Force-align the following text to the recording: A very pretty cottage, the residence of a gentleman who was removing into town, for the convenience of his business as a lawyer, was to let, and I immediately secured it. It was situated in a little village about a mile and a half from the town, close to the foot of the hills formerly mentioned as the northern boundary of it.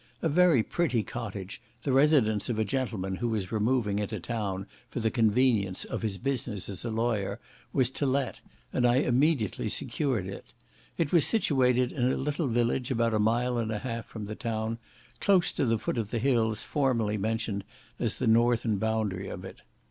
A 0.23 0.29
very 0.29 0.63
pretty 0.63 1.03
cottage, 1.03 1.61
the 1.83 1.91
residence 1.93 2.49
of 2.49 2.57
a 2.57 2.65
gentleman 2.65 3.17
who 3.17 3.27
was 3.29 3.51
removing 3.51 3.99
into 3.99 4.19
town, 4.19 4.65
for 4.89 4.99
the 4.99 5.11
convenience 5.11 5.85
of 5.85 6.01
his 6.01 6.17
business 6.17 6.67
as 6.69 6.83
a 6.83 6.89
lawyer, 6.89 7.39
was 7.71 7.91
to 7.91 8.07
let, 8.07 8.41
and 8.73 8.83
I 8.83 8.95
immediately 8.95 9.69
secured 9.69 10.25
it. 10.25 10.53
It 10.97 11.11
was 11.13 11.27
situated 11.27 11.91
in 11.91 12.11
a 12.11 12.17
little 12.17 12.47
village 12.47 12.89
about 12.89 13.13
a 13.13 13.19
mile 13.19 13.59
and 13.59 13.69
a 13.71 13.77
half 13.77 14.07
from 14.07 14.25
the 14.25 14.33
town, 14.33 14.79
close 15.19 15.51
to 15.51 15.67
the 15.67 15.77
foot 15.77 15.99
of 15.99 16.09
the 16.09 16.17
hills 16.17 16.63
formerly 16.63 17.19
mentioned 17.19 17.63
as 17.99 18.15
the 18.15 18.25
northern 18.25 18.77
boundary 18.77 19.29
of 19.29 19.45
it. 19.45 19.61